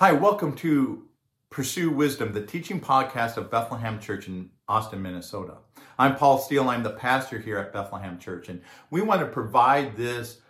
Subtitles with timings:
[0.00, 1.08] Hi, welcome to
[1.50, 5.56] Pursue Wisdom, the teaching podcast of Bethlehem Church in Austin, Minnesota.
[5.98, 6.68] I'm Paul Steele.
[6.68, 10.40] I'm the pastor here at Bethlehem Church, and we want to provide this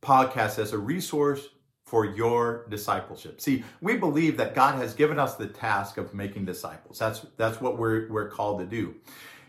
[0.00, 1.48] podcast as a resource
[1.86, 3.40] for your discipleship.
[3.40, 7.00] See, we believe that God has given us the task of making disciples.
[7.00, 8.94] That's that's what we're we're called to do.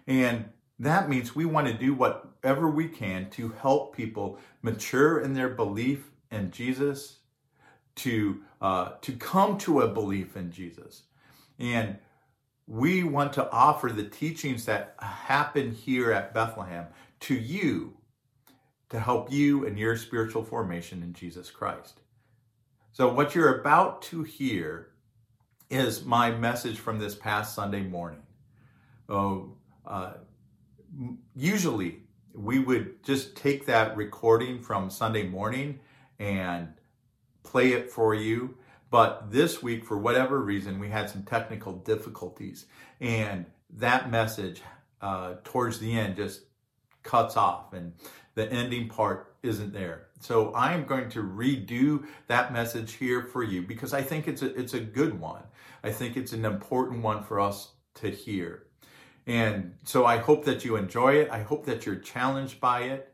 [0.07, 0.45] And
[0.79, 5.50] that means we want to do whatever we can to help people mature in their
[5.50, 7.16] belief in Jesus,
[7.98, 11.03] to uh, to come to a belief in Jesus,
[11.59, 11.98] and
[12.67, 16.88] we want to offer the teachings that happen here at Bethlehem
[17.22, 17.98] to you
[18.89, 22.02] to help you in your spiritual formation in Jesus Christ.
[22.91, 24.89] So, what you're about to hear
[25.70, 28.23] is my message from this past Sunday morning.
[29.09, 29.53] Oh,
[29.86, 30.14] uh,
[31.36, 32.00] usually
[32.34, 35.80] we would just take that recording from Sunday morning
[36.20, 36.70] and
[37.48, 38.58] play it for you.
[38.90, 42.68] But this week, for whatever reason, we had some technical difficulties,
[43.02, 44.62] and that message
[45.02, 46.44] uh, towards the end just
[47.04, 47.94] cuts off, and
[48.36, 50.08] the ending part isn't there.
[50.20, 54.42] So I am going to redo that message here for you because I think it's
[54.42, 55.44] a it's a good one.
[55.84, 58.64] I think it's an important one for us to hear.
[59.26, 61.30] And so I hope that you enjoy it.
[61.30, 63.14] I hope that you're challenged by it.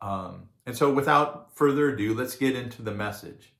[0.00, 3.52] Um, and so without further ado, let's get into the message.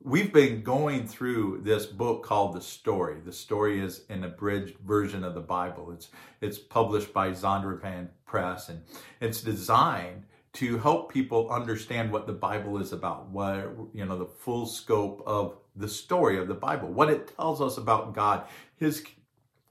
[0.00, 3.16] We've been going through this book called The Story.
[3.20, 5.90] The Story is an abridged version of the Bible.
[5.90, 6.08] It's
[6.40, 8.82] it's published by Zondervan Press and
[9.20, 10.22] it's designed
[10.54, 15.22] to help people understand what the Bible is about, what you know, the full scope
[15.26, 18.46] of the story of the Bible, what it tells us about God,
[18.76, 19.04] his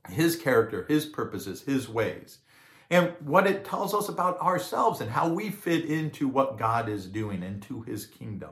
[0.10, 2.40] his character, his purposes, his ways,
[2.90, 7.06] and what it tells us about ourselves and how we fit into what God is
[7.08, 8.52] doing into his kingdom.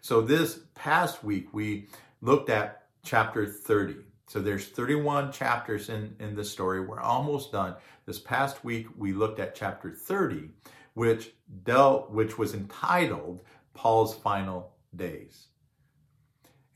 [0.00, 1.88] So this past week we
[2.20, 3.96] looked at chapter 30.
[4.26, 6.80] So there's 31 chapters in, in the story.
[6.80, 7.74] We're almost done.
[8.06, 10.50] This past week we looked at chapter 30,
[10.94, 11.32] which
[11.64, 13.42] dealt which was entitled
[13.74, 15.48] Paul's Final Days.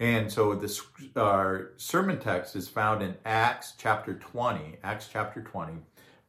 [0.01, 0.83] And so this
[1.17, 5.75] our sermon text is found in Acts chapter 20, Acts chapter 20,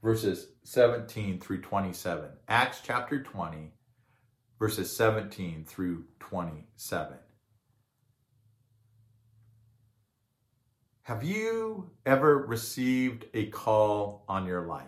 [0.05, 2.29] verses 17 through 27.
[2.47, 3.71] Acts chapter 20,
[4.59, 7.17] verses 17 through 27.
[11.01, 14.85] Have you ever received a call on your life?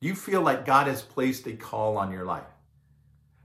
[0.00, 2.44] You feel like God has placed a call on your life?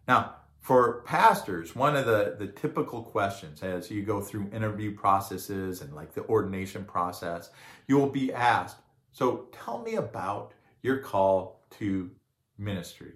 [0.08, 5.82] Now, for pastors, one of the, the typical questions as you go through interview processes
[5.82, 7.50] and like the ordination process,
[7.88, 8.78] you will be asked,
[9.12, 12.12] So tell me about your call to
[12.58, 13.14] ministry.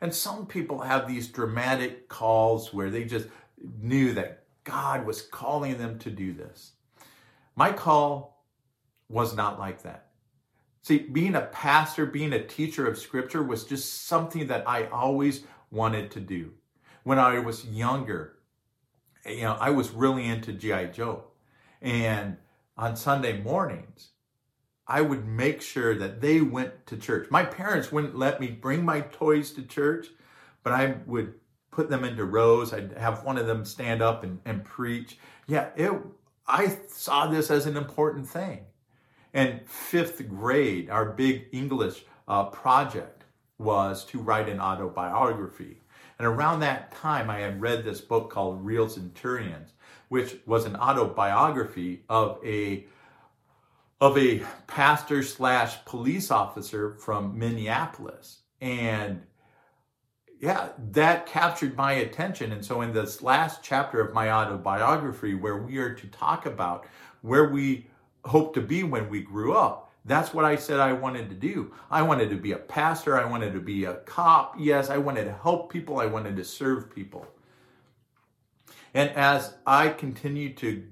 [0.00, 3.28] And some people have these dramatic calls where they just
[3.80, 6.72] knew that God was calling them to do this.
[7.56, 8.44] My call
[9.08, 10.08] was not like that.
[10.82, 15.42] See, being a pastor, being a teacher of scripture was just something that I always
[15.70, 16.52] wanted to do
[17.02, 18.38] when I was younger,
[19.24, 20.86] you know, I was really into G.I.
[20.86, 21.24] Joe.
[21.80, 22.36] And
[22.76, 24.10] on Sunday mornings,
[24.88, 27.30] I would make sure that they went to church.
[27.30, 30.06] My parents wouldn't let me bring my toys to church,
[30.62, 31.34] but I would
[31.70, 32.72] put them into rows.
[32.72, 35.18] I'd have one of them stand up and, and preach.
[35.46, 35.92] Yeah, it,
[36.46, 38.60] I saw this as an important thing.
[39.34, 43.24] And fifth grade, our big English uh, project
[43.58, 45.82] was to write an autobiography.
[46.18, 49.72] And around that time, I had read this book called Real Centurions,
[50.08, 52.86] which was an autobiography of a
[54.00, 58.42] of a pastor slash police officer from Minneapolis.
[58.60, 59.22] And
[60.40, 62.52] yeah, that captured my attention.
[62.52, 66.86] And so in this last chapter of my autobiography, where we are to talk about
[67.22, 67.88] where we
[68.24, 71.74] hope to be when we grew up, that's what I said I wanted to do.
[71.90, 73.18] I wanted to be a pastor.
[73.18, 74.54] I wanted to be a cop.
[74.58, 75.98] Yes, I wanted to help people.
[75.98, 77.26] I wanted to serve people.
[78.94, 80.84] And as I continued to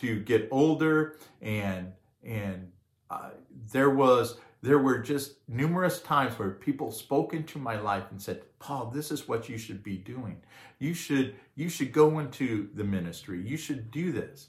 [0.00, 1.92] to get older and
[2.22, 2.70] and
[3.10, 3.30] uh,
[3.72, 8.42] there was there were just numerous times where people spoke into my life and said,
[8.58, 10.40] "Paul, this is what you should be doing.
[10.78, 13.42] You should you should go into the ministry.
[13.46, 14.48] You should do this."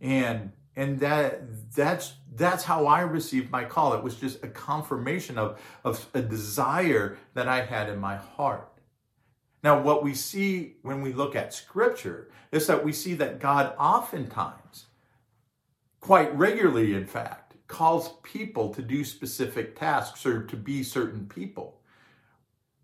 [0.00, 3.94] And and that that's that's how I received my call.
[3.94, 8.68] It was just a confirmation of, of a desire that I had in my heart.
[9.62, 13.74] Now, what we see when we look at scripture is that we see that God
[13.78, 14.86] oftentimes,
[16.00, 21.80] quite regularly, in fact, calls people to do specific tasks or to be certain people.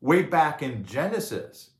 [0.00, 1.70] Way back in Genesis,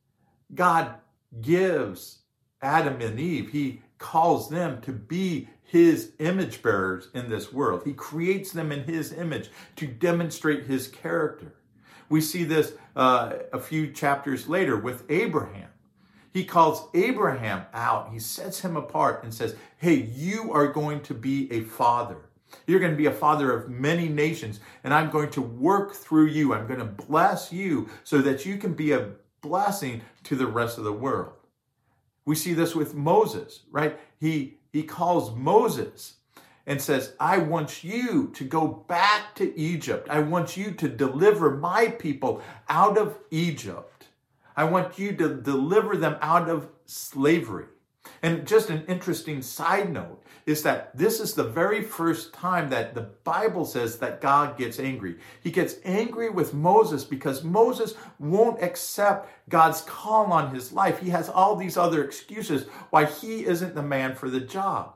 [0.55, 0.95] God
[1.41, 2.21] gives
[2.63, 7.83] Adam and Eve, he calls them to be his image bearers in this world.
[7.85, 11.55] He creates them in his image to demonstrate his character.
[12.09, 15.69] We see this uh, a few chapters later with Abraham.
[16.37, 21.15] He calls Abraham out, he sets him apart and says, Hey, you are going to
[21.15, 22.29] be a father.
[22.67, 26.27] You're going to be a father of many nations, and I'm going to work through
[26.27, 26.53] you.
[26.53, 30.77] I'm going to bless you so that you can be a blessing to the rest
[30.77, 31.33] of the world.
[32.27, 33.99] We see this with Moses, right?
[34.21, 36.17] He he calls Moses
[36.67, 40.07] and says, I want you to go back to Egypt.
[40.11, 43.96] I want you to deliver my people out of Egypt.
[44.57, 47.67] I want you to deliver them out of slavery.
[48.23, 52.95] And just an interesting side note is that this is the very first time that
[52.95, 55.17] the Bible says that God gets angry.
[55.43, 61.01] He gets angry with Moses because Moses won't accept God's call on his life.
[61.01, 64.95] He has all these other excuses why he isn't the man for the job.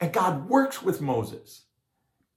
[0.00, 1.62] And God works with Moses.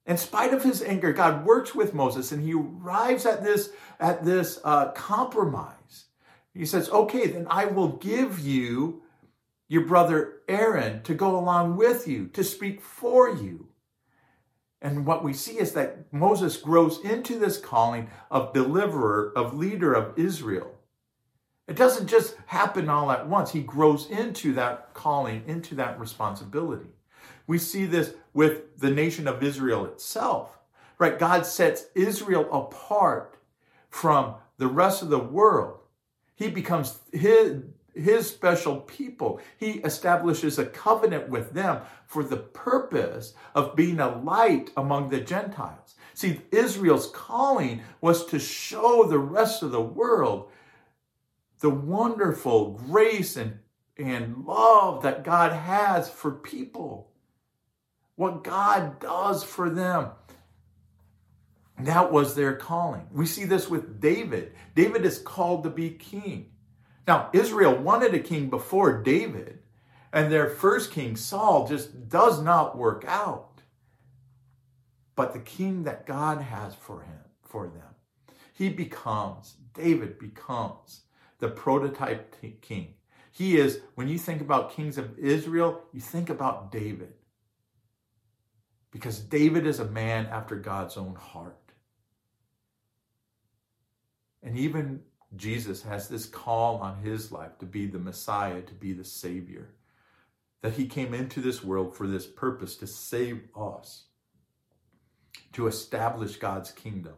[0.06, 4.26] In spite of his anger, God works with Moses and he arrives at this, at
[4.26, 6.06] this uh, compromise.
[6.54, 9.02] He says, okay, then I will give you
[9.70, 13.70] your brother Aaron to go along with you, to speak for you.
[14.82, 19.94] And what we see is that Moses grows into this calling of deliverer, of leader
[19.94, 20.76] of Israel.
[21.66, 23.52] It doesn't just happen all at once.
[23.52, 26.90] He grows into that calling, into that responsibility.
[27.48, 30.58] We see this with the nation of Israel itself,
[30.98, 31.20] right?
[31.20, 33.38] God sets Israel apart
[33.90, 35.80] from the rest of the world.
[36.36, 37.64] He becomes his,
[37.94, 39.40] his special people.
[39.58, 45.20] He establishes a covenant with them for the purpose of being a light among the
[45.20, 45.96] Gentiles.
[46.14, 50.50] See, Israel's calling was to show the rest of the world
[51.60, 53.60] the wonderful grace and,
[53.98, 57.13] and love that God has for people
[58.16, 60.10] what God does for them.
[61.80, 63.08] That was their calling.
[63.12, 64.54] We see this with David.
[64.76, 66.52] David is called to be king.
[67.08, 69.60] Now, Israel wanted a king before David,
[70.14, 73.62] and their first king, Saul, just does not work out.
[75.16, 81.02] But the king that God has for him, for them, he becomes, David becomes
[81.40, 82.94] the prototype king.
[83.32, 87.14] He is, when you think about kings of Israel, you think about David
[88.94, 91.58] because David is a man after God's own heart.
[94.44, 95.02] And even
[95.36, 99.70] Jesus has this call on his life to be the Messiah, to be the Savior.
[100.62, 104.04] That he came into this world for this purpose to save us,
[105.54, 107.16] to establish God's kingdom,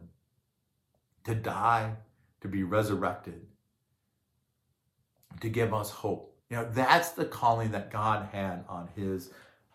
[1.24, 1.92] to die,
[2.40, 3.46] to be resurrected,
[5.42, 6.34] to give us hope.
[6.48, 9.30] You know, that's the calling that God had on his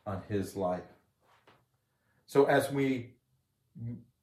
[0.07, 0.81] on his life.
[2.31, 3.09] So as we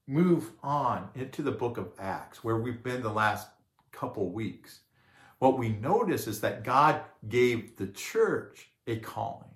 [0.07, 3.49] move on into the book of Acts, where we've been the last
[3.93, 4.81] couple weeks,
[5.41, 9.51] what we notice is that God gave the church a calling.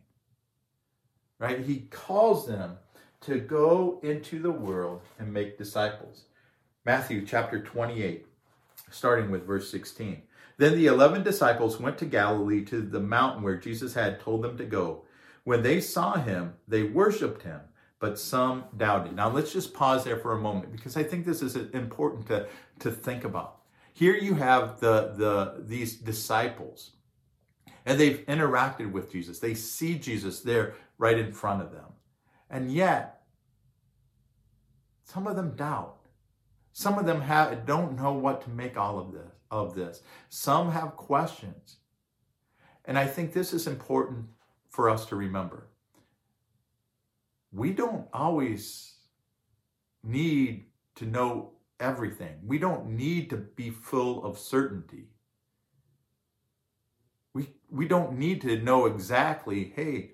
[1.38, 1.60] Right?
[1.60, 2.76] He calls them
[3.22, 6.25] to go into the world and make disciples.
[6.84, 8.26] Matthew chapter 28,
[8.90, 10.25] starting with verse 16.
[10.58, 14.58] Then the eleven disciples went to Galilee to the mountain where Jesus had told them
[14.58, 15.06] to go.
[15.44, 17.62] When they saw him, they worshiped him
[18.03, 19.15] but some doubted.
[19.15, 22.49] Now let's just pause there for a moment because I think this is important to,
[22.81, 23.61] to think about.
[23.94, 26.91] Here you have the, the these disciples,
[27.87, 29.39] and they've interacted with Jesus.
[29.39, 31.93] They see Jesus there right in front of them.
[32.51, 33.23] And yet,
[35.05, 35.99] some of them doubt.
[36.73, 40.03] Some of them have, don't know what to make all of this of this.
[40.29, 41.77] Some have questions.
[42.85, 44.25] And I think this is important
[44.71, 45.69] for us to remember
[47.53, 48.94] we don't always
[50.03, 50.65] need
[50.97, 52.37] to know everything.
[52.44, 55.09] We don't need to be full of certainty.
[57.35, 60.13] We, we don't need to know exactly, hey,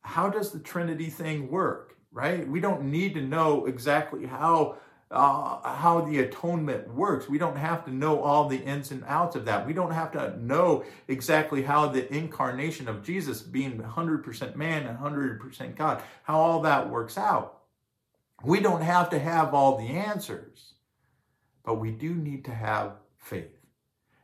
[0.00, 2.48] how does the Trinity thing work, right?
[2.48, 4.78] We don't need to know exactly how
[5.10, 7.28] uh, how the atonement works.
[7.28, 9.66] We don't have to know all the ins and outs of that.
[9.66, 14.98] We don't have to know exactly how the incarnation of Jesus, being 100% man and
[14.98, 17.60] 100% God, how all that works out.
[18.44, 20.74] We don't have to have all the answers,
[21.64, 23.56] but we do need to have faith.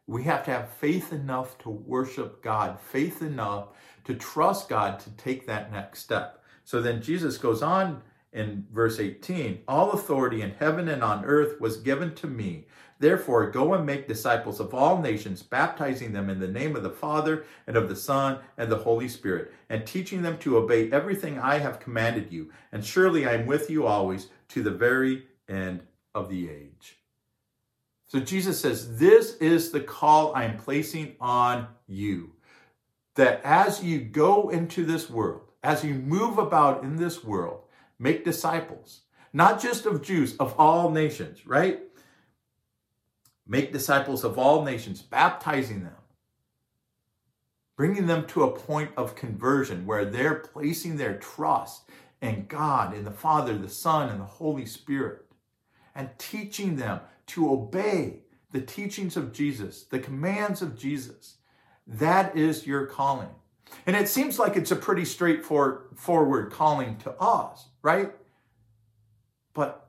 [0.07, 3.69] We have to have faith enough to worship God, faith enough
[4.05, 6.43] to trust God to take that next step.
[6.65, 8.03] So then Jesus goes on
[8.35, 12.67] in verse 18 All authority in heaven and on earth was given to me.
[12.99, 16.91] Therefore, go and make disciples of all nations, baptizing them in the name of the
[16.91, 21.39] Father and of the Son and the Holy Spirit, and teaching them to obey everything
[21.39, 22.51] I have commanded you.
[22.73, 25.81] And surely I am with you always to the very end
[26.15, 26.99] of the age.
[28.07, 32.33] So Jesus says, This is the call I am placing on you.
[33.17, 37.64] That as you go into this world, as you move about in this world,
[37.99, 41.81] make disciples, not just of Jews, of all nations, right?
[43.47, 45.97] Make disciples of all nations, baptizing them,
[47.77, 51.83] bringing them to a point of conversion where they're placing their trust
[52.23, 55.27] in God, in the Father, the Son, and the Holy Spirit,
[55.95, 58.21] and teaching them to obey
[58.51, 61.37] the teachings of Jesus, the commands of Jesus.
[61.87, 63.29] That is your calling.
[63.87, 68.13] And it seems like it's a pretty straightforward calling to us, right?
[69.53, 69.89] But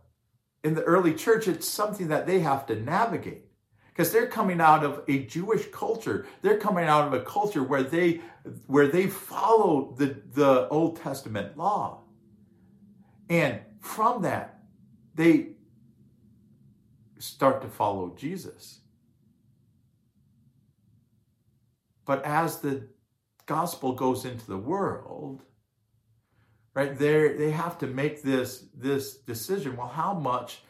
[0.64, 3.46] in the early church, it's something that they have to navigate
[3.90, 6.28] because they're coming out of a Jewish culture.
[6.42, 8.22] They're coming out of a culture where they
[8.68, 12.02] where they follow the, the Old Testament law.
[13.30, 14.60] And from that,
[15.16, 15.54] they
[17.18, 18.82] start to follow Jesus.
[22.06, 22.88] But as the
[23.46, 25.42] gospel goes into the world,
[26.76, 29.78] right, they they have to make this this decision.
[29.78, 30.62] Well, how much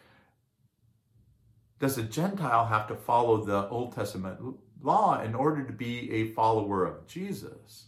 [1.80, 4.40] does a Gentile have to follow the Old Testament
[4.82, 7.88] law in order to be a follower of Jesus?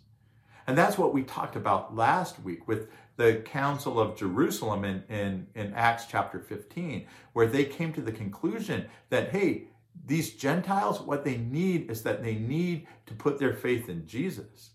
[0.65, 5.47] And that's what we talked about last week with the Council of Jerusalem in, in,
[5.55, 9.69] in Acts chapter 15, where they came to the conclusion that, hey,
[10.05, 14.71] these Gentiles, what they need is that they need to put their faith in Jesus.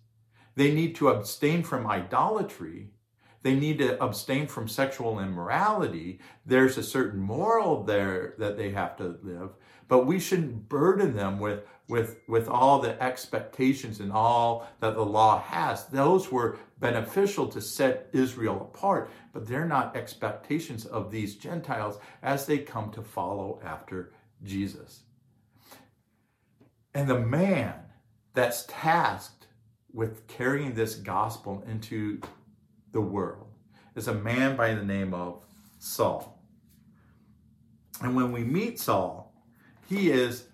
[0.56, 2.90] They need to abstain from idolatry
[3.42, 6.20] they need to abstain from sexual immorality.
[6.46, 9.50] There's a certain moral there that they have to live,
[9.88, 15.04] but we shouldn't burden them with with with all the expectations and all that the
[15.04, 15.86] law has.
[15.86, 22.46] Those were beneficial to set Israel apart, but they're not expectations of these Gentiles as
[22.46, 24.12] they come to follow after
[24.44, 25.02] Jesus.
[26.94, 27.74] And the man
[28.34, 29.46] that's tasked
[29.92, 32.20] with carrying this gospel into
[32.92, 33.48] the world
[33.94, 35.42] is a man by the name of
[35.78, 36.42] Saul.
[38.00, 39.34] And when we meet Saul,
[39.88, 40.46] he is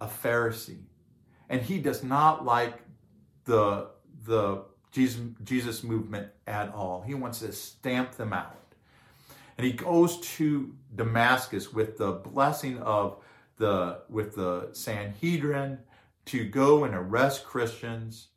[0.00, 0.84] a Pharisee.
[1.48, 2.80] And he does not like
[3.44, 3.88] the,
[4.24, 7.02] the Jesus, Jesus movement at all.
[7.02, 8.56] He wants to stamp them out.
[9.58, 13.18] And he goes to Damascus with the blessing of
[13.58, 15.78] the with the Sanhedrin
[16.26, 18.28] to go and arrest Christians,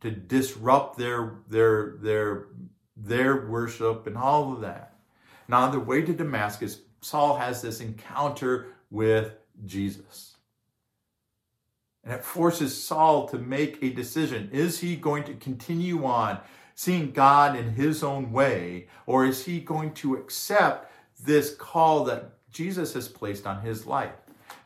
[0.00, 2.46] to disrupt their their their
[2.96, 4.94] their worship and all of that.
[5.48, 9.32] Now, on the way to Damascus, Saul has this encounter with
[9.64, 10.36] Jesus.
[12.02, 14.48] And it forces Saul to make a decision.
[14.52, 16.38] Is he going to continue on
[16.74, 20.92] seeing God in his own way, or is he going to accept
[21.24, 24.12] this call that Jesus has placed on his life?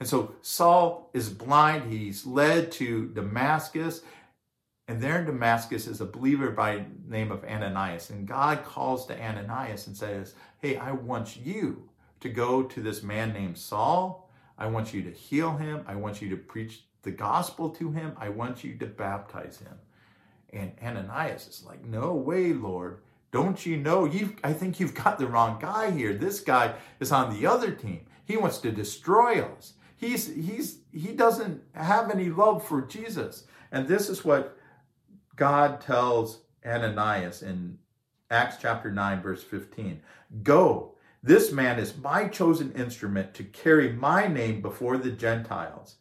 [0.01, 1.93] And so Saul is blind.
[1.93, 4.03] He's led to Damascus.
[4.91, 8.11] And there in Damascus is a believer by name of Ananias.
[8.11, 13.01] And God calls to Ananias and says, Hey, I want you to go to this
[13.01, 14.29] man named Saul.
[14.59, 15.85] I want you to heal him.
[15.87, 18.17] I want you to preach the gospel to him.
[18.19, 19.79] I want you to baptize him.
[20.53, 22.99] And Ananias is like, No way, Lord.
[23.31, 24.07] Don't you know?
[24.07, 26.15] You I think you've got the wrong guy here.
[26.15, 28.07] This guy is on the other team.
[28.25, 29.75] He wants to destroy us.
[29.97, 33.45] He's he's he doesn't have any love for Jesus.
[33.71, 34.57] And this is what
[35.41, 37.79] God tells Ananias in
[38.31, 40.03] Acts chapter 9, verse 15
[40.43, 40.93] Go,
[41.23, 45.97] this man is my chosen instrument to carry my name before the Gentiles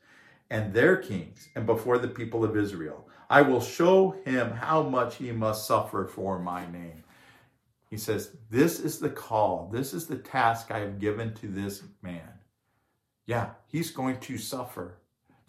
[0.49, 3.07] and their kings and before the people of Israel.
[3.29, 7.05] I will show him how much he must suffer for my name.
[7.89, 11.81] He says, This is the call, this is the task I have given to this
[12.01, 12.33] man.
[13.25, 14.98] Yeah, he's going to suffer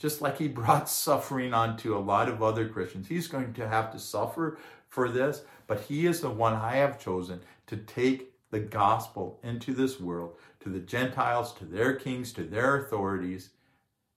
[0.01, 3.07] just like he brought suffering onto a lot of other Christians.
[3.07, 6.99] He's going to have to suffer for this, but he is the one I have
[6.99, 12.43] chosen to take the gospel into this world, to the Gentiles, to their kings, to
[12.43, 13.51] their authorities,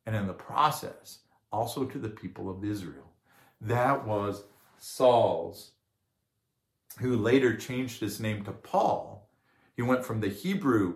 [0.07, 1.19] and in the process,
[1.51, 3.11] also to the people of Israel.
[3.61, 4.45] That was
[4.79, 5.71] Saul's,
[6.99, 9.29] who later changed his name to Paul.
[9.75, 10.95] He went from the Hebrew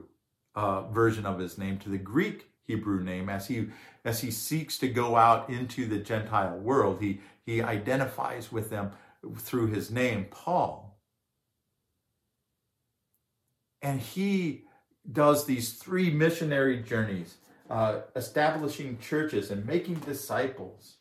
[0.56, 3.70] uh, version of his name to the Greek Hebrew name as he
[4.04, 7.02] as he seeks to go out into the Gentile world.
[7.02, 8.92] He he identifies with them
[9.38, 11.00] through his name, Paul.
[13.82, 14.66] And he
[15.10, 17.38] does these three missionary journeys
[17.70, 20.98] uh, establishing churches and making disciples.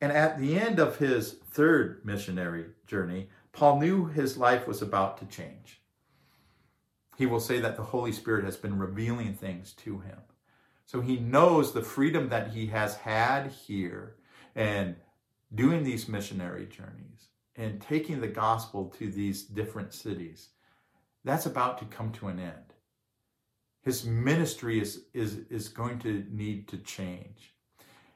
[0.00, 5.18] And at the end of his third missionary journey, Paul knew his life was about
[5.18, 5.80] to change.
[7.16, 10.18] He will say that the Holy Spirit has been revealing things to him.
[10.88, 14.16] So he knows the freedom that he has had here
[14.56, 14.96] and
[15.54, 20.48] doing these missionary journeys and taking the gospel to these different cities.
[21.24, 22.72] That's about to come to an end.
[23.82, 27.52] His ministry is, is, is going to need to change.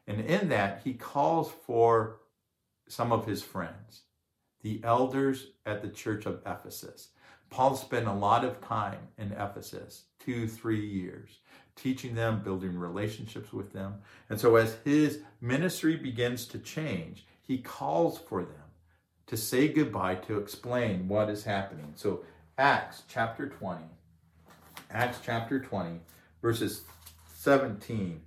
[0.06, 2.20] And in that, he calls for
[2.88, 4.04] some of his friends,
[4.62, 7.08] the elders at the church of Ephesus.
[7.50, 11.40] Paul spent a lot of time in Ephesus, two, three years,
[11.82, 13.94] teaching them, building relationships with them.
[14.30, 18.54] And so, as his ministry begins to change, he calls for them
[19.26, 21.92] to say goodbye, to explain what is happening.
[21.96, 22.24] So,
[22.56, 23.82] Acts chapter 20,
[24.90, 26.00] Acts chapter 20,
[26.40, 26.82] verses
[27.38, 28.20] 17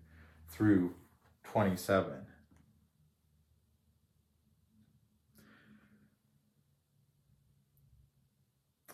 [0.50, 0.94] through
[1.44, 2.12] 27.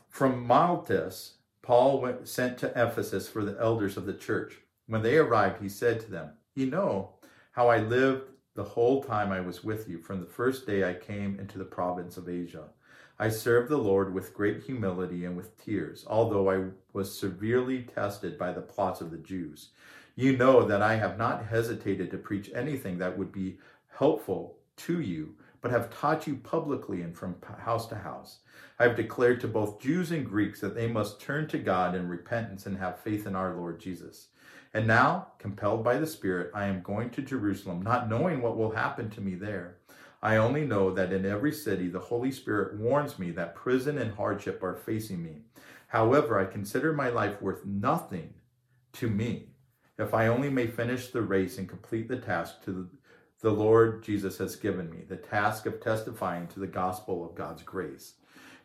[0.10, 1.36] From Miletus,
[1.72, 4.58] Paul went, sent to Ephesus for the elders of the church.
[4.88, 7.12] When they arrived, he said to them, You know
[7.54, 8.24] how I lived
[8.56, 11.64] the whole time I was with you, from the first day I came into the
[11.64, 12.66] province of Asia.
[13.20, 18.38] I served the Lord with great humility and with tears, although I was severely tested
[18.38, 19.70] by the plots of the Jews.
[20.18, 23.60] You know that I have not hesitated to preach anything that would be
[23.98, 28.40] helpful to you, but have taught you publicly and from house to house.
[28.80, 32.08] I have declared to both Jews and Greeks that they must turn to God in
[32.08, 34.30] repentance and have faith in our Lord Jesus.
[34.74, 38.72] And now, compelled by the Spirit, I am going to Jerusalem, not knowing what will
[38.72, 39.78] happen to me there.
[40.24, 44.14] I only know that in every city the Holy Spirit warns me that prison and
[44.14, 45.42] hardship are facing me.
[45.88, 48.34] However, I consider my life worth nothing
[48.94, 49.50] to me
[49.98, 52.88] if I only may finish the race and complete the task to the
[53.50, 58.14] Lord Jesus has given me, the task of testifying to the gospel of God's grace.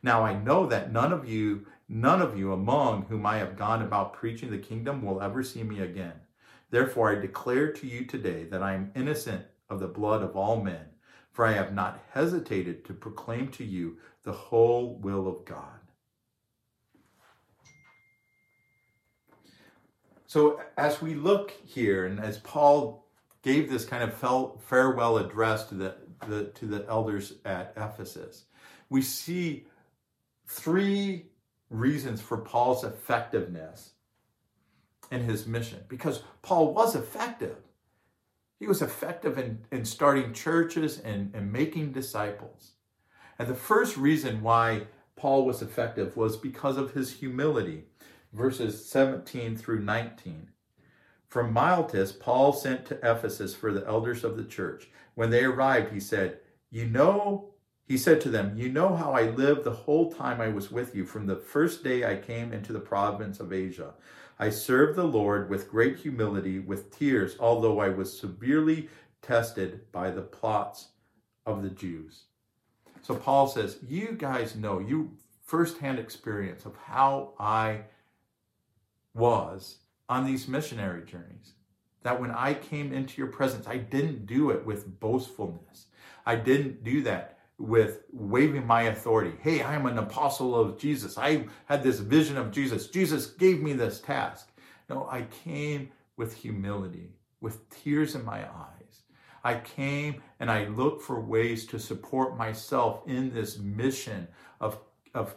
[0.02, 3.80] Now I know that none of you, none of you among whom I have gone
[3.80, 6.12] about preaching the kingdom will ever see me again.
[6.70, 10.60] Therefore I declare to you today that I am innocent of the blood of all
[10.62, 10.86] men,
[11.32, 15.80] for I have not hesitated to proclaim to you the whole will of God.
[20.26, 23.05] So as we look here, and as Paul
[23.46, 24.12] gave this kind of
[24.60, 25.94] farewell address to the,
[26.26, 28.46] the to the elders at Ephesus,
[28.90, 29.68] we see
[30.48, 31.26] three
[31.70, 33.92] reasons for Paul's effectiveness
[35.12, 37.58] in his mission because Paul was effective.
[38.58, 42.72] He was effective in, in starting churches and, and making disciples.
[43.38, 47.84] And the first reason why Paul was effective was because of his humility.
[48.32, 50.48] Verses 17 through 19.
[51.28, 54.88] From Miletus, Paul sent to Ephesus for the elders of the church.
[55.14, 56.38] When they arrived, he said,
[56.70, 57.54] You know
[57.86, 60.94] he said to them, You know how I lived the whole time I was with
[60.94, 63.94] you, from the first day I came into the province of Asia.
[64.38, 68.88] I served the Lord with great humility, with tears, although I was severely
[69.22, 70.88] tested by the plots
[71.46, 72.24] of the Jews.
[73.02, 75.12] So Paul says, You guys know, you
[75.44, 77.82] firsthand experience of how I
[79.14, 79.76] was
[80.08, 81.54] on these missionary journeys.
[82.02, 85.86] That when I came into your presence, I didn't do it with boastfulness.
[86.24, 89.32] I didn't do that with waving my authority.
[89.40, 91.16] Hey, I'm an apostle of Jesus.
[91.16, 92.88] I had this vision of Jesus.
[92.88, 94.50] Jesus gave me this task.
[94.88, 99.02] No, I came with humility, with tears in my eyes.
[99.42, 104.26] I came and I looked for ways to support myself in this mission
[104.60, 104.78] of,
[105.14, 105.36] of,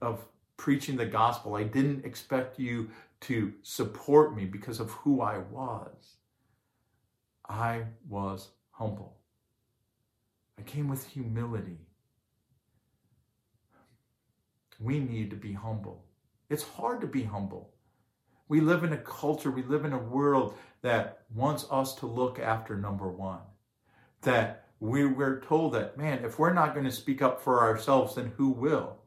[0.00, 0.24] of
[0.56, 1.56] preaching the gospel.
[1.56, 2.90] I didn't expect you
[3.26, 6.16] to support me because of who I was.
[7.48, 9.18] I was humble.
[10.58, 11.78] I came with humility.
[14.80, 16.04] We need to be humble.
[16.50, 17.70] It's hard to be humble.
[18.48, 22.38] We live in a culture, we live in a world that wants us to look
[22.38, 23.40] after number one.
[24.22, 28.16] That we, we're told that, man, if we're not going to speak up for ourselves,
[28.16, 28.98] then who will?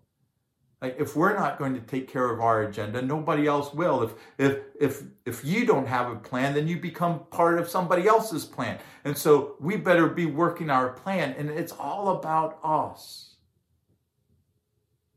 [0.82, 4.04] Like if we're not going to take care of our agenda, nobody else will.
[4.04, 8.08] If if if if you don't have a plan, then you become part of somebody
[8.08, 8.78] else's plan.
[9.04, 13.36] And so we better be working our plan and it's all about us.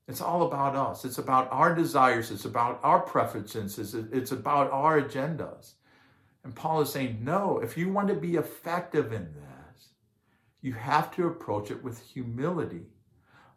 [0.08, 1.04] It's all about us.
[1.04, 5.74] It's about our desires, it's about our preferences, it's about our agendas.
[6.42, 9.90] And Paul is saying, "No, if you want to be effective in this,
[10.62, 12.86] you have to approach it with humility."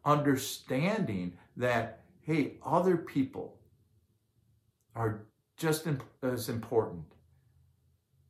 [0.05, 3.59] understanding that, hey, other people
[4.95, 5.25] are
[5.57, 5.87] just
[6.21, 7.05] as important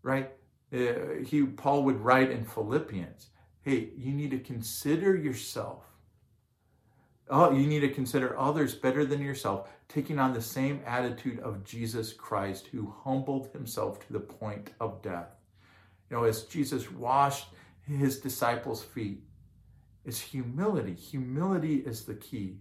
[0.03, 0.31] right?
[0.71, 3.27] Uh, he Paul would write in Philippians,
[3.61, 5.85] hey, you need to consider yourself.
[7.29, 11.63] Oh, you need to consider others better than yourself, taking on the same attitude of
[11.63, 15.29] Jesus Christ, who humbled himself to the point of death.
[16.09, 17.47] You know, as Jesus washed
[17.87, 19.23] his disciples' feet,
[20.03, 20.93] it's humility.
[20.93, 22.57] Humility is the key.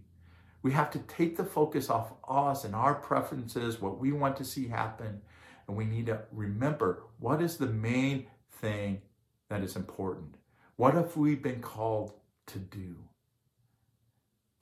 [0.63, 4.45] We have to take the focus off us and our preferences, what we want to
[4.45, 5.21] see happen,
[5.67, 9.01] and we need to remember what is the main thing
[9.49, 10.35] that is important.
[10.77, 12.13] What have we been called
[12.47, 12.95] to do?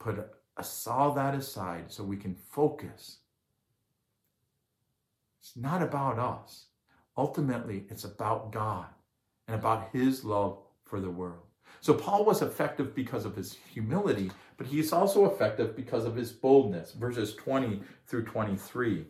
[0.00, 0.28] Put
[0.88, 3.18] all that aside so we can focus.
[5.40, 6.66] It's not about us.
[7.16, 8.86] Ultimately, it's about God
[9.46, 11.46] and about His love for the world.
[11.80, 16.32] So Paul was effective because of his humility, but he's also effective because of his
[16.32, 16.92] boldness.
[16.92, 19.06] Verses 20 through 23.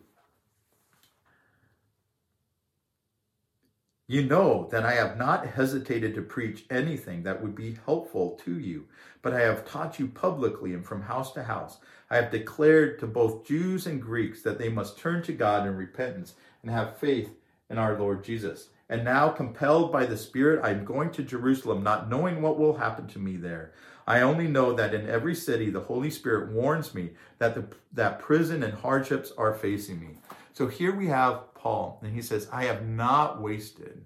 [4.07, 8.59] You know that I have not hesitated to preach anything that would be helpful to
[8.59, 8.85] you,
[9.21, 11.77] but I have taught you publicly and from house to house.
[12.09, 15.77] I have declared to both Jews and Greeks that they must turn to God in
[15.77, 17.31] repentance and have faith
[17.69, 18.69] in our Lord Jesus.
[18.89, 22.77] And now, compelled by the Spirit, I am going to Jerusalem, not knowing what will
[22.77, 23.73] happen to me there.
[24.05, 28.19] I only know that in every city the Holy Spirit warns me that the, that
[28.19, 30.17] prison and hardships are facing me.
[30.51, 34.03] So here we have Paul, and he says, I have not wasted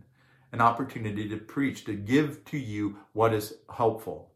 [0.51, 4.31] an opportunity to preach, to give to you what is helpful.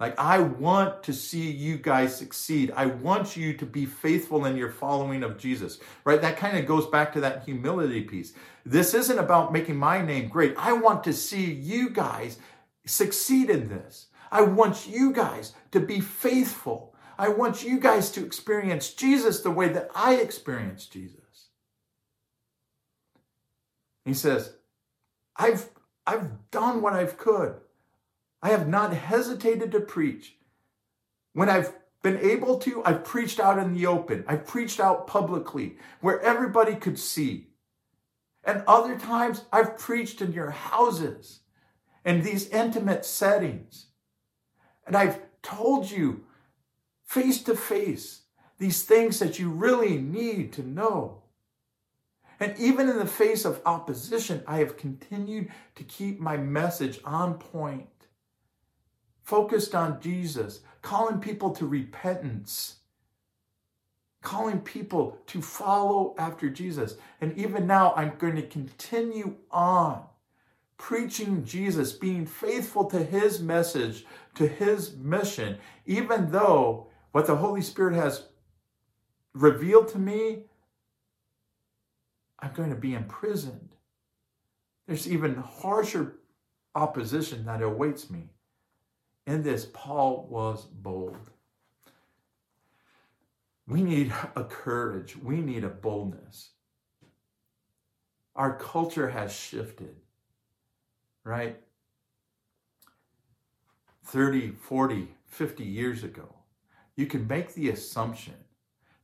[0.00, 2.72] Like, I want to see you guys succeed.
[2.74, 6.22] I want you to be faithful in your following of Jesus, right?
[6.22, 8.32] That kind of goes back to that humility piece.
[8.64, 10.54] This isn't about making my name great.
[10.56, 12.38] I want to see you guys
[12.86, 14.06] succeed in this.
[14.32, 16.94] I want you guys to be faithful.
[17.18, 21.48] I want you guys to experience Jesus the way that I experienced Jesus.
[24.06, 24.54] He says,
[25.36, 25.68] I've,
[26.06, 27.56] I've done what I've could.
[28.42, 30.36] I have not hesitated to preach.
[31.32, 31.72] When I've
[32.02, 34.24] been able to, I've preached out in the open.
[34.26, 37.48] I've preached out publicly where everybody could see.
[38.42, 41.40] And other times I've preached in your houses
[42.04, 43.86] in these intimate settings.
[44.86, 46.24] And I've told you
[47.04, 48.22] face to face
[48.58, 51.22] these things that you really need to know.
[52.38, 57.34] And even in the face of opposition, I have continued to keep my message on
[57.34, 57.86] point,
[59.30, 62.76] focused on Jesus, calling people to repentance
[64.22, 66.96] calling people to follow after Jesus.
[67.20, 70.02] And even now, I'm going to continue on
[70.76, 77.62] preaching Jesus, being faithful to his message, to his mission, even though what the Holy
[77.62, 78.24] Spirit has
[79.34, 80.44] revealed to me,
[82.38, 83.74] I'm going to be imprisoned.
[84.86, 86.16] There's even harsher
[86.74, 88.30] opposition that awaits me.
[89.30, 91.30] In this, Paul was bold.
[93.68, 95.16] We need a courage.
[95.16, 96.50] We need a boldness.
[98.34, 99.94] Our culture has shifted,
[101.22, 101.60] right?
[104.02, 106.34] 30, 40, 50 years ago,
[106.96, 108.34] you can make the assumption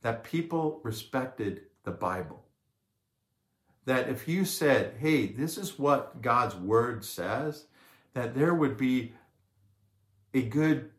[0.01, 2.43] that people respected the Bible.
[3.85, 7.67] That if you said, hey, this is what God's word says,
[8.13, 9.13] that there would be
[10.33, 10.91] a good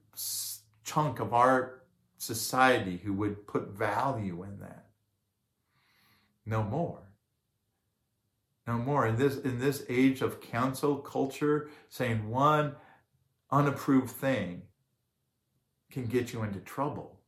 [0.85, 1.83] chunk of our
[2.17, 4.87] society who would put value in that.
[6.45, 7.03] No more.
[8.67, 9.07] No more.
[9.07, 12.75] In this in this age of cancel culture, saying one
[13.51, 14.62] unapproved thing
[15.91, 17.21] can get you into trouble.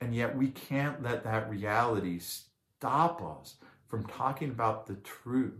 [0.00, 3.56] And yet we can't let that reality stop us
[3.88, 5.54] from talking about the truth,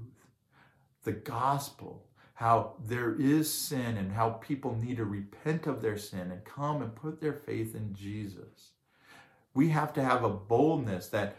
[1.05, 2.06] the gospel,
[2.37, 6.83] how there is sin and how people need to repent of their sin and come
[6.83, 8.73] and put their faith in Jesus.
[9.55, 11.37] We have to have a boldness that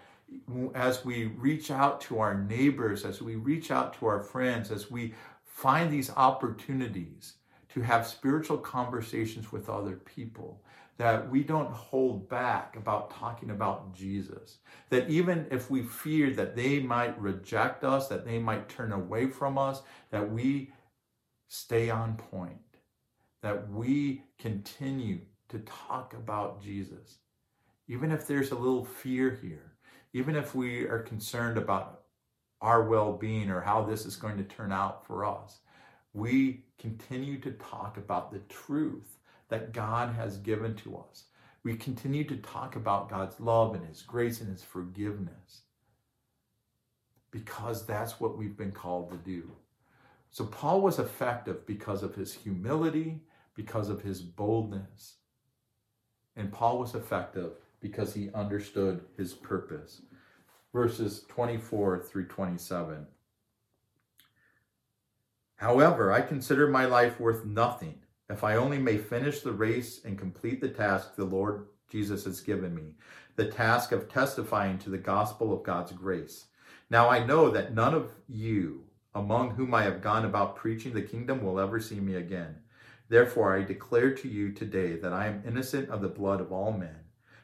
[0.73, 4.89] as we reach out to our neighbors, as we reach out to our friends, as
[4.89, 5.13] we
[5.45, 7.35] find these opportunities
[7.69, 10.63] to have spiritual conversations with other people,
[10.97, 14.57] that we don't hold back about talking about Jesus.
[14.89, 19.27] That even if we fear that they might reject us, that they might turn away
[19.27, 20.71] from us, that we
[21.49, 22.59] stay on point,
[23.43, 27.19] that we continue to talk about Jesus.
[27.87, 29.73] Even if there's a little fear here,
[30.13, 32.03] even if we are concerned about
[32.61, 35.59] our well being or how this is going to turn out for us,
[36.13, 39.17] we continue to talk about the truth
[39.49, 41.25] that God has given to us.
[41.63, 45.63] We continue to talk about God's love and His grace and His forgiveness.
[47.31, 49.51] because that's what we've been called to do.
[50.37, 53.23] So Paul was effective because of his humility,
[53.55, 55.15] because of his boldness.
[56.35, 60.03] And Paul was effective because he understood his purpose.
[60.71, 63.07] Verses 24 through 27.
[65.55, 67.95] However, I consider my life worth nothing
[68.29, 72.41] if I only may finish the race and complete the task the Lord Jesus has
[72.41, 72.93] given me,
[73.37, 76.45] the task of testifying to the gospel of God's grace.
[76.91, 78.83] Now I know that none of you
[79.17, 82.57] among whom I have gone about preaching the kingdom will ever see me again.
[83.09, 86.71] Therefore I declare to you today that I am innocent of the blood of all
[86.71, 86.99] men,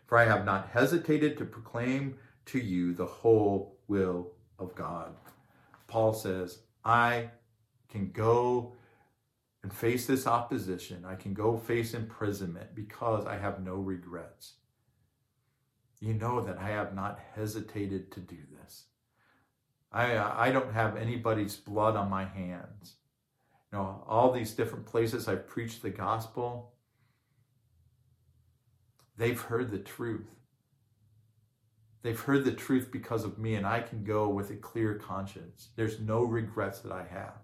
[0.06, 5.16] for I have not hesitated to proclaim to you the whole will of God.
[5.88, 7.30] Paul says, I
[7.90, 8.74] can go
[9.64, 11.06] and face this opposition.
[11.06, 14.54] I can go face imprisonment because I have no regrets.
[16.00, 18.84] You know that I have not hesitated to do this.
[19.94, 22.96] I, uh, I don't have anybody's blood on my hands.
[23.72, 26.74] You know, all these different places I've preached the gospel,
[29.18, 30.30] they've heard the truth.
[32.02, 35.70] They've heard the truth because of me, and I can go with a clear conscience.
[35.76, 37.36] There's no regrets that I have.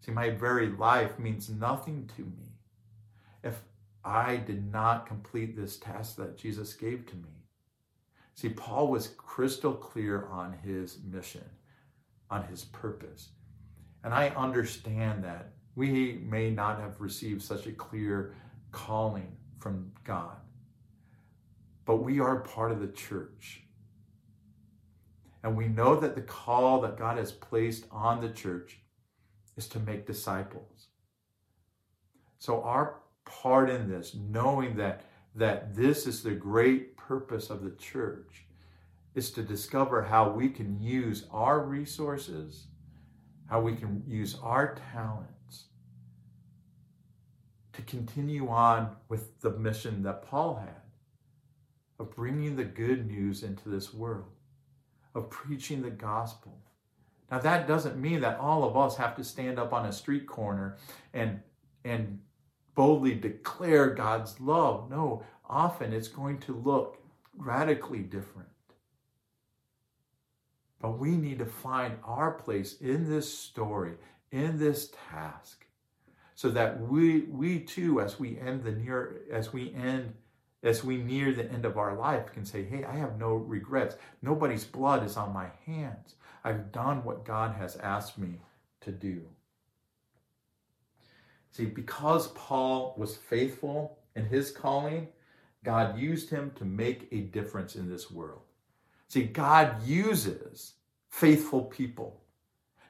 [0.00, 2.52] See, my very life means nothing to me
[3.42, 3.60] if
[4.04, 7.44] I did not complete this task that Jesus gave to me.
[8.34, 11.44] See, Paul was crystal clear on his mission,
[12.30, 13.30] on his purpose.
[14.04, 18.34] And I understand that we may not have received such a clear
[18.72, 20.36] calling from God,
[21.84, 23.62] but we are part of the church.
[25.42, 28.78] And we know that the call that God has placed on the church
[29.56, 30.88] is to make disciples.
[32.38, 37.70] So our part in this, knowing that that this is the great purpose of the
[37.70, 38.44] church,
[39.14, 42.66] is to discover how we can use our resources,
[43.46, 45.64] how we can use our talents
[47.72, 50.82] to continue on with the mission that Paul had
[51.98, 54.32] of bringing the good news into this world,
[55.14, 56.60] of preaching the gospel,
[57.30, 60.26] now that doesn't mean that all of us have to stand up on a street
[60.26, 60.78] corner
[61.14, 61.40] and
[61.84, 62.20] and
[62.74, 64.90] boldly declare God's love.
[64.90, 66.98] No, often it's going to look
[67.36, 68.48] radically different.
[70.80, 73.94] But we need to find our place in this story,
[74.32, 75.66] in this task,
[76.34, 80.14] so that we we too, as we end the near as we end
[80.62, 83.96] as we near the end of our life, can say, Hey, I have no regrets.
[84.22, 86.14] Nobody's blood is on my hands.
[86.44, 88.40] I've done what God has asked me
[88.82, 89.22] to do.
[91.50, 95.08] See, because Paul was faithful in his calling,
[95.64, 98.40] God used him to make a difference in this world.
[99.10, 100.74] See, God uses
[101.10, 102.20] faithful people.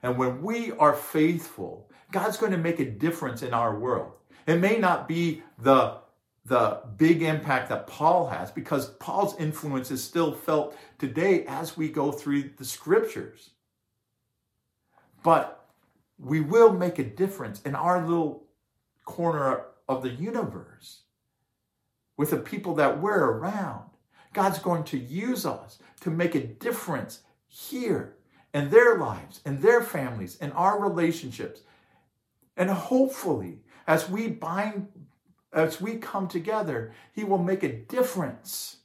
[0.03, 4.13] And when we are faithful, God's going to make a difference in our world.
[4.47, 5.97] It may not be the
[6.45, 11.89] the big impact that Paul has because Paul's influence is still felt today as we
[11.89, 13.51] go through the scriptures.
[15.23, 15.67] But
[16.19, 18.45] we will make a difference in our little
[19.05, 21.03] corner of the universe
[22.17, 23.90] with the people that we're around.
[24.33, 28.17] God's going to use us to make a difference here
[28.55, 31.63] in their lives, in their families, in our relationships.
[32.57, 34.89] And hopefully, as we bind
[35.53, 38.79] as we come together, He will make a difference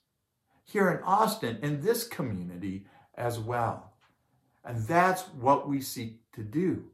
[0.64, 3.94] here in Austin, in this community as well.
[4.64, 6.86] And that's what we seek to do.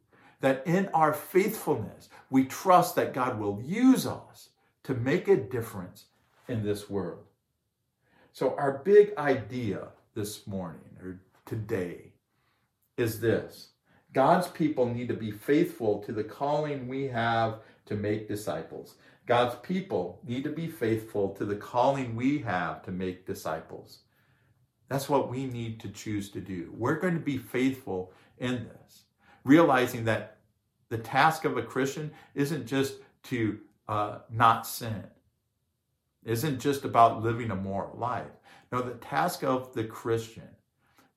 [0.42, 4.50] That in our faithfulness, we trust that God will use us
[4.84, 6.06] to make a difference
[6.48, 7.26] in this world.
[8.34, 12.14] So, our big idea this morning or today
[12.98, 13.72] is this
[14.14, 18.96] God's people need to be faithful to the calling we have to make disciples.
[19.26, 24.00] God's people need to be faithful to the calling we have to make disciples.
[24.88, 26.74] That's what we need to choose to do.
[26.76, 29.04] We're going to be faithful in this,
[29.44, 30.38] realizing that
[30.90, 35.04] the task of a Christian isn't just to uh, not sin,
[36.26, 38.32] isn't just about living a moral life.
[38.72, 40.48] No, the task of the Christian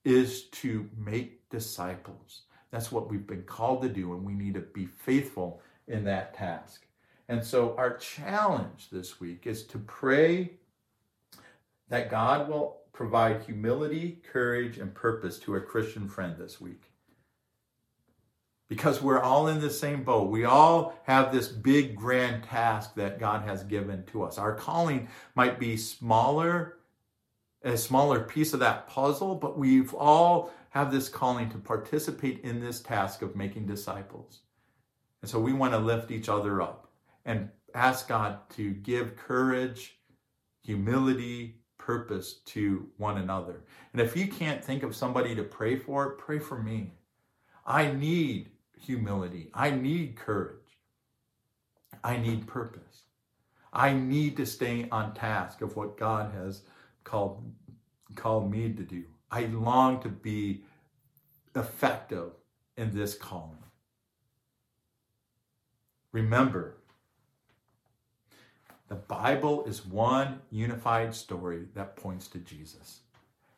[0.05, 2.43] is to make disciples.
[2.71, 6.35] That's what we've been called to do, and we need to be faithful in that
[6.35, 6.87] task.
[7.29, 10.55] And so, our challenge this week is to pray
[11.89, 16.94] that God will provide humility, courage, and purpose to a Christian friend this week.
[18.75, 20.31] Because we're all in the same boat.
[20.31, 24.37] We all have this big, grand task that God has given to us.
[24.37, 25.07] Our calling
[25.37, 26.79] might be smaller,
[27.63, 32.59] a smaller piece of that puzzle, but we've all have this calling to participate in
[32.59, 34.41] this task of making disciples.
[35.23, 36.91] And so we want to lift each other up
[37.25, 39.99] and ask God to give courage,
[40.63, 43.63] humility, purpose to one another.
[43.93, 46.95] And if you can't think of somebody to pray for, pray for me.
[47.65, 48.51] I need
[48.85, 49.51] humility.
[49.55, 50.79] I need courage.
[52.03, 53.05] I need purpose.
[53.73, 56.63] I need to stay on task of what God has
[57.03, 57.43] called,
[58.15, 59.05] called me to do.
[59.31, 60.65] I long to be
[61.57, 62.31] effective
[62.77, 63.59] in this calling.
[66.13, 66.77] Remember,
[68.89, 73.01] the Bible is one unified story that points to Jesus.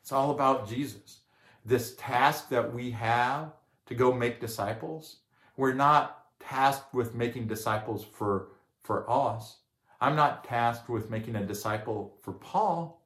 [0.01, 1.19] It's all about Jesus.
[1.65, 3.51] This task that we have
[3.87, 5.17] to go make disciples,
[5.55, 8.49] we're not tasked with making disciples for,
[8.83, 9.57] for us.
[9.99, 13.01] I'm not tasked with making a disciple for Paul.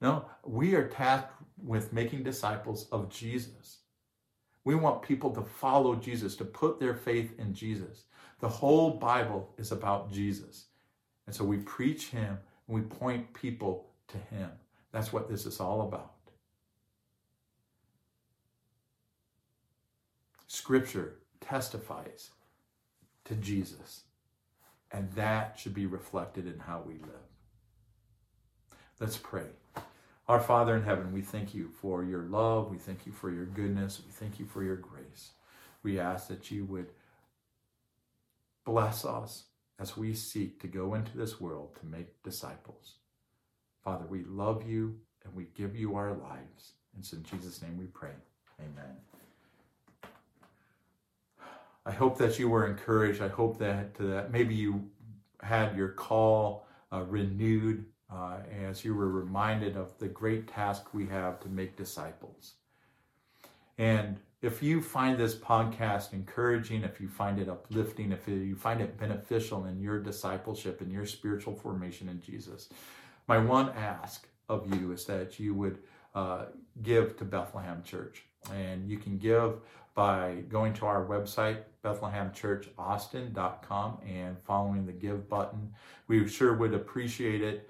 [0.00, 1.32] No, we are tasked
[1.62, 3.78] with making disciples of Jesus.
[4.64, 8.04] We want people to follow Jesus, to put their faith in Jesus.
[8.40, 10.66] The whole Bible is about Jesus.
[11.26, 14.50] And so we preach him and we point people to him.
[14.92, 16.14] That's what this is all about.
[20.52, 22.30] Scripture testifies
[23.24, 24.02] to Jesus,
[24.90, 27.30] and that should be reflected in how we live.
[28.98, 29.46] Let's pray.
[30.26, 32.68] Our Father in heaven, we thank you for your love.
[32.68, 34.02] We thank you for your goodness.
[34.04, 35.30] We thank you for your grace.
[35.84, 36.90] We ask that you would
[38.64, 39.44] bless us
[39.78, 42.94] as we seek to go into this world to make disciples.
[43.84, 46.72] Father, we love you and we give you our lives.
[46.98, 48.14] It's in Jesus' name we pray.
[48.58, 48.96] Amen.
[51.86, 53.22] I hope that you were encouraged.
[53.22, 54.90] I hope that, that maybe you
[55.42, 61.06] had your call uh, renewed uh, as you were reminded of the great task we
[61.06, 62.54] have to make disciples.
[63.78, 68.80] And if you find this podcast encouraging, if you find it uplifting, if you find
[68.80, 72.68] it beneficial in your discipleship and your spiritual formation in Jesus,
[73.28, 75.78] my one ask of you is that you would
[76.14, 76.46] uh,
[76.82, 78.24] give to Bethlehem Church.
[78.52, 79.60] And you can give
[80.00, 85.74] by going to our website, bethlehemchurchaustin.com, and following the give button.
[86.08, 87.68] We sure would appreciate it.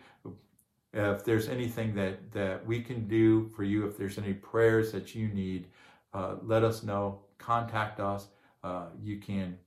[0.92, 5.12] If there's anything that, that we can do for you, if there's any prayers that
[5.12, 5.66] you need,
[6.14, 7.18] uh, let us know.
[7.38, 8.28] Contact us.
[8.62, 9.58] Uh, you can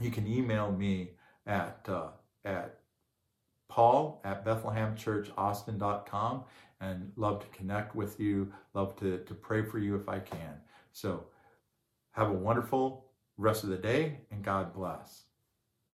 [0.00, 1.10] you can email me
[1.46, 2.08] at uh,
[2.44, 2.80] at
[3.68, 6.42] paul at bethlehemchurchaustin.com
[6.80, 10.56] and love to connect with you love to, to pray for you if i can
[10.92, 11.24] so
[12.14, 15.23] have a wonderful rest of the day and god bless